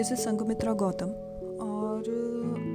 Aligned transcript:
This 0.00 0.12
is 0.12 0.20
Sanghamitra 0.20 0.72
Gautam. 0.72 1.08
और 1.62 2.06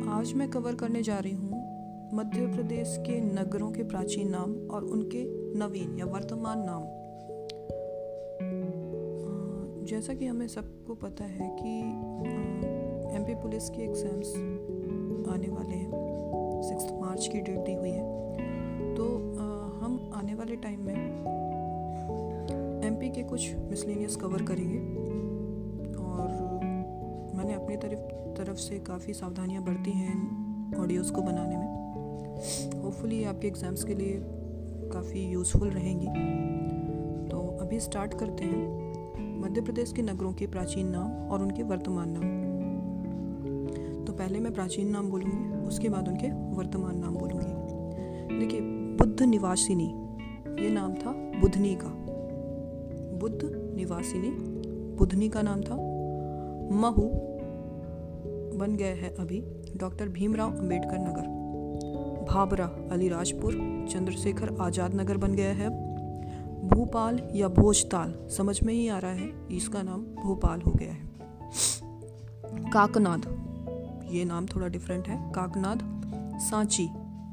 आज 0.10 0.34
मैं 0.34 0.48
कवर 0.50 0.76
करने 0.76 1.02
जा 1.04 1.18
रही 1.20 1.32
हूँ 1.34 2.10
मध्य 2.14 2.46
प्रदेश 2.48 2.96
के 3.00 3.20
नगरों 3.22 3.70
के 3.72 3.84
प्राचीन 3.84 4.30
नाम 4.30 4.52
और 4.70 4.84
उनके 4.86 5.24
नवीन 5.60 5.98
या 6.00 6.06
वर्तमान 6.06 6.60
नाम। 6.66 6.84
जैसा 9.86 10.14
कि 10.14 10.26
हमें 10.26 10.48
सबको 10.48 10.96
पता 10.96 11.24
है 11.24 11.50
कि 11.56 11.74
एमपी 13.18 13.36
पुलिस 13.36 13.70
के 13.70 13.82
एग्ज़ाम्स 13.84 14.36
आने 15.34 15.50
वाले 15.50 15.76
हैं। 15.76 16.62
सिक्स 16.62 16.92
मार्च 17.02 17.28
की 17.28 17.42
डेट 17.42 17.60
दी 17.60 17.74
हुई 17.74 17.90
है। 17.90 18.96
तो 18.96 19.06
हम 19.82 20.12
आने 20.16 20.36
वाले 20.36 20.56
टाइम 20.68 20.86
में 20.86 20.96
एमपी 22.86 23.10
के 23.10 23.24
कुछ 23.24 23.56
मिसलेनियस 23.70 24.16
कवर 24.16 24.44
करेंगे। 24.44 25.05
अपनी 27.66 27.78
तरफ़ 27.78 28.00
तरफ़ 28.38 28.58
से 28.58 28.78
काफ़ी 28.80 29.14
सावधानियाँ 29.14 29.64
बरती 29.64 29.92
हैं 29.92 30.80
ऑडियोज़ 30.80 31.12
को 31.14 31.22
बनाने 31.22 31.58
में। 31.58 32.82
होपफुली 32.82 33.24
आपके 33.24 33.48
एग्ज़ाम्स 33.48 33.84
के 33.84 33.96
लिए 33.96 34.20
काफ़ी 34.92 35.26
यूज़फुल 35.26 35.70
रहेंगी। 35.70 36.06
तो 37.30 37.58
अभी 37.62 37.80
स्टार्ट 37.80 38.14
करते 38.14 38.44
हैं। 38.44 39.42
मध्य 39.42 39.62
प्रदेश 39.62 39.92
के 39.92 40.02
नगरों 40.02 40.34
के 40.34 40.48
प्राचीन 40.48 40.88
नाम 40.88 41.30
और 41.30 41.42
उनके 41.42 41.64
वर्तमान 41.64 42.10
नाम। 42.10 42.24
तो 44.06 44.14
पहले 44.14 44.40
मैं 44.40 44.54
प्राचीन 44.54 44.90
नाम 44.90 45.10
बोलूँगी, 45.10 45.68
उसके 45.68 45.90
बाद 45.90 46.08
उनके 46.08 46.28
वर्तमान 46.56 46.98
नाम 46.98 47.16
बोलूँगी। 47.16 48.40
देखिए, 48.40 48.62
बुद्ध 48.98 49.22
निवासिनी, 49.22 49.88
ये 50.64 50.70
नाम 50.70 50.94
था 50.94 51.12
बुधनी 51.42 51.76
का। 51.76 51.90
बुद्ध 53.18 53.40
निवासिनी, 53.76 54.30
बुधनी 54.98 55.30
का 55.30 55.42
नाम 55.42 55.62
था। 55.62 55.76
महू 56.72 57.35
बन 58.58 58.76
गए 58.76 58.94
हैं 58.94 59.16
अभी 59.16 59.42
डॉक्टर 59.78 60.10
भीमराव 60.10 60.58
अंबेडकर 60.58 60.98
नगर। 60.98 61.34
भाबरा, 62.26 62.66
अलीराजपुर, 62.92 63.54
चंद्रशेखर 63.90 64.56
आज़ाद 64.62 64.96
नगर 64.96 65.18
बन 65.18 65.34
गया 65.34 65.54
है। 65.54 65.70
भोपाल 66.70 67.20
या 67.36 67.48
भोजताल, 67.48 68.14
समझ 68.38 68.64
में 68.64 68.74
ही 68.74 68.88
आ 68.88 68.98
रहा 68.98 69.12
है, 69.12 69.48
इसका 69.52 69.82
नाम 69.82 70.02
भोपाल 70.02 70.62
हो 70.62 70.72
गया 70.72 70.92
है। 70.92 71.14
काकनाद, 72.72 73.26
ये 74.12 74.26
नाम 74.26 74.46
थोड़ा 74.46 74.68
डिफरेंट 74.68 75.08
है। 75.08 75.32
काकनाद, 75.32 75.80
सांची, 76.42 76.88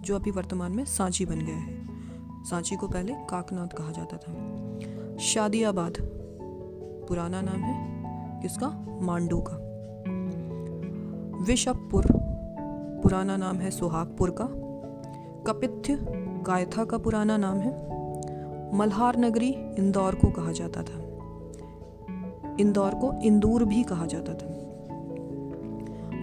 जो 0.04 0.14
अभी 0.14 0.30
वर्तमान 0.30 0.72
में 0.72 0.84
सांची 0.84 1.26
बन 1.26 1.38
गया 1.38 1.56
है। 1.56 2.44
सांची 2.44 2.76
को 2.76 2.88
पहले 2.88 3.12
काकनाद 3.12 3.72
कहा 3.72 3.92
जाता 3.92 4.16
था। 4.16 5.18
शादियाबाद, 5.18 5.92
पुराना 7.08 7.40
नाम 7.40 7.60
है, 7.60 8.40
किसका? 8.42 8.98
मांडू 9.00 9.40
का। 9.40 9.71
विशपपुर 11.42 12.06
पुराना 13.02 13.36
नाम 13.36 13.56
है 13.56 13.70
सुहागपुर 13.70 14.30
का। 14.30 14.44
कपिथ्य 15.46 15.98
गायथा 16.46 16.84
का 16.84 16.98
पुराना 16.98 17.36
नाम 17.36 17.56
है। 17.58 17.72
मल्हार 18.76 19.18
नगरी 19.18 19.48
इंदौर 19.78 20.14
को 20.14 20.30
कहा 20.30 20.52
जाता 20.52 20.82
था। 20.82 20.98
इंदौर 22.60 22.94
को 22.94 23.12
इंदूर 23.22 23.64
भी 23.64 23.82
कहा 23.82 24.06
जाता 24.06 24.34
था। 24.34 24.48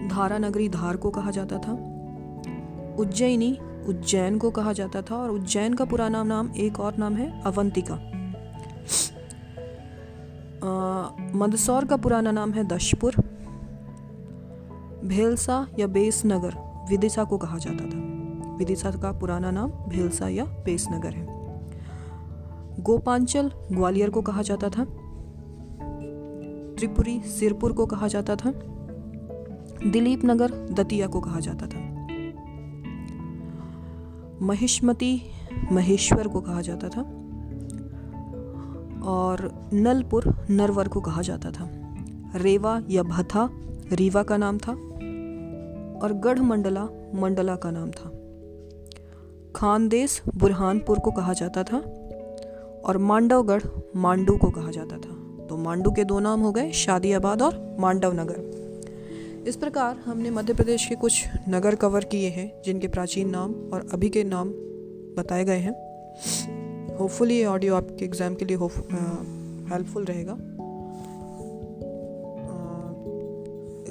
धारा 0.08 0.38
नगरी 0.38 0.68
धार 0.68 0.96
को 0.96 1.10
कहा 1.10 1.30
जाता 1.30 1.58
था। 1.58 1.72
उज्जैनी 2.98 3.58
उज्जैन 3.88 4.38
को 4.38 4.50
कहा 4.50 4.72
जाता 4.72 5.02
था 5.02 5.16
और 5.16 5.30
उज्जैन 5.30 5.74
का 5.74 5.84
पुराना 5.84 6.22
नाम 6.22 6.50
एक 6.56 6.80
और 6.80 6.96
नाम 6.96 7.14
है 7.14 7.42
अवंतिका। 7.42 7.94
मंदसौर 11.34 11.84
का 11.84 11.96
पुराना 11.96 12.30
नाम 12.30 12.52
है 12.52 12.64
दशपुर। 12.64 13.39
भेलसा 15.04 15.66
या 15.78 15.86
बेसनगर, 15.86 16.84
विदिशा 16.90 17.24
को 17.24 17.38
कहा 17.38 17.58
जाता 17.58 17.84
था। 17.84 18.10
विदिशा 18.56 18.90
का 18.90 19.12
पुराना 19.12 19.50
नाम 19.50 19.70
भेलसा 19.70 20.28
या 20.28 20.44
बेसनगर 20.44 21.12
है। 21.12 21.40
गोपांचल 22.80 23.50
ग्वालियर 23.72 24.10
को 24.10 24.22
कहा 24.22 24.42
जाता 24.42 24.68
था। 24.68 24.84
त्रिपुरी 26.78 27.20
सिरपुर 27.20 27.72
को 27.72 27.86
कहा 27.86 28.08
जाता 28.08 28.36
था। 28.36 28.50
दिलीप 29.86 30.20
नगर 30.24 30.68
दतिया 30.72 31.06
को 31.06 31.20
कहा 31.20 31.40
जाता 31.40 31.66
था। 31.66 31.90
महिष्मती 34.42 35.22
महेश्वर 35.72 36.28
को 36.28 36.40
कहा 36.40 36.60
जाता 36.60 36.88
था। 36.88 37.00
और 39.02 39.68
नलपुर 39.72 40.46
नरवर 40.50 40.88
को 40.88 41.00
कहा 41.00 41.22
जाता 41.22 41.50
था। 41.50 41.70
रेवा 42.34 42.82
या 42.90 43.02
भथा, 43.02 43.50
रीवा 43.92 44.22
का 44.22 44.36
नाम 44.36 44.58
था। 44.58 44.89
और 46.02 46.12
गढ़ 46.24 46.38
मंडला 46.40 46.84
मंडला 47.14 47.56
का 47.56 47.70
नाम 47.70 47.90
था। 47.90 48.10
खानदेश 49.56 50.20
बुरहानपुर 50.36 50.98
को 50.98 51.10
कहा 51.10 51.32
जाता 51.32 51.62
था 51.62 51.78
और 52.84 52.98
मांडवगढ़ 52.98 53.62
मांडू 53.96 54.36
को 54.36 54.50
कहा 54.50 54.70
जाता 54.70 54.96
था। 54.96 55.46
तो 55.46 55.56
मांडू 55.56 55.90
के 55.90 56.04
दो 56.04 56.18
नाम 56.18 56.40
हो 56.40 56.52
गए 56.52 56.70
शादीआबाद 56.72 57.42
और 57.42 57.76
मांडव 57.80 58.12
नगर 58.12 59.44
इस 59.48 59.56
प्रकार 59.56 59.96
हमने 59.96 60.30
मध्य 60.30 60.54
प्रदेश 60.54 60.86
के 60.86 60.94
कुछ 60.94 61.24
नगर 61.48 61.74
कवर 61.74 62.04
किए 62.04 62.28
हैं, 62.28 62.50
जिनके 62.64 62.88
प्राचीन 62.88 63.30
नाम 63.30 63.54
और 63.72 63.86
अभी 63.92 64.08
के 64.08 64.24
नाम 64.24 64.48
बताए 65.16 65.44
गए 65.44 65.58
हैं। 65.58 65.72
होपफुली 66.96 67.36
ये 67.36 67.44
ऑडियो 67.44 67.74
आपके 67.74 68.04
एग्ज़ाम 68.04 68.34
के 68.34 68.44
लिए 68.44 68.56
हेल्पफुल 68.56 70.04
रहेगा। 70.04 70.36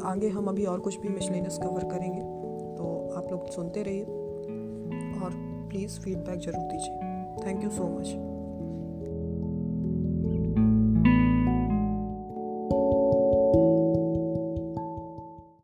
आगे 0.06 0.30
हम 0.30 0.48
अभी 0.48 0.66
और 0.66 0.80
कुछ 0.80 1.00
भी 1.00 1.10
मिशलेनस 1.10 1.58
कवर 1.58 1.84
करेंगे 1.84 2.22
तो 2.78 3.14
आप 3.18 3.32
लोग 3.32 3.50
सुनते 3.52 3.84
रहिए 3.84 4.04
और 5.24 5.32
प्लीज़ 5.70 6.00
फीडबैक 6.00 6.40
ज़रूर 6.40 6.64
दीजिए। 6.64 7.46
Thank 7.46 7.64
you 7.64 7.70
so 7.70 7.88
much 7.90 8.08